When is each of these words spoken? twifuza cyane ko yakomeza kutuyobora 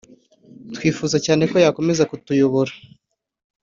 twifuza 0.75 1.17
cyane 1.25 1.43
ko 1.51 1.55
yakomeza 1.65 2.07
kutuyobora 2.11 2.73